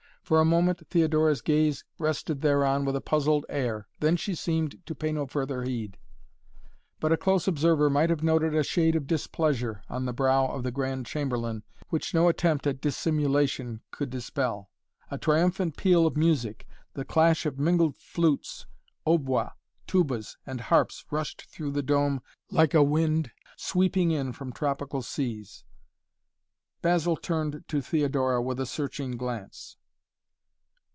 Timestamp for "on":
9.89-10.05